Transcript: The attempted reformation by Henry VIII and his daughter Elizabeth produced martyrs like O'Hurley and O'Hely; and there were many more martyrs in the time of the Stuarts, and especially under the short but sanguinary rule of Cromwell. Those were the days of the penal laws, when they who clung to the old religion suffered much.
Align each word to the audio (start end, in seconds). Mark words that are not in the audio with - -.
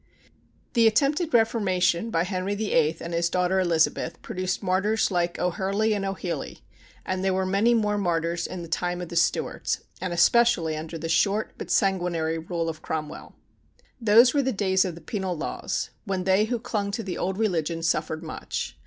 The 0.73 0.87
attempted 0.87 1.31
reformation 1.31 2.09
by 2.09 2.23
Henry 2.23 2.55
VIII 2.55 2.97
and 3.01 3.13
his 3.13 3.29
daughter 3.29 3.59
Elizabeth 3.59 4.19
produced 4.23 4.63
martyrs 4.63 5.11
like 5.11 5.37
O'Hurley 5.37 5.93
and 5.93 6.03
O'Hely; 6.05 6.61
and 7.05 7.23
there 7.23 7.35
were 7.35 7.45
many 7.45 7.75
more 7.75 7.99
martyrs 7.99 8.47
in 8.47 8.63
the 8.63 8.67
time 8.67 8.99
of 8.99 9.09
the 9.09 9.15
Stuarts, 9.15 9.81
and 10.01 10.11
especially 10.11 10.75
under 10.75 10.97
the 10.97 11.07
short 11.07 11.53
but 11.55 11.69
sanguinary 11.69 12.39
rule 12.39 12.67
of 12.67 12.81
Cromwell. 12.81 13.35
Those 14.01 14.33
were 14.33 14.41
the 14.41 14.51
days 14.51 14.85
of 14.85 14.95
the 14.95 15.01
penal 15.01 15.37
laws, 15.37 15.91
when 16.05 16.23
they 16.23 16.45
who 16.45 16.57
clung 16.57 16.89
to 16.89 17.03
the 17.03 17.19
old 17.19 17.37
religion 17.37 17.83
suffered 17.83 18.23
much. 18.23 18.79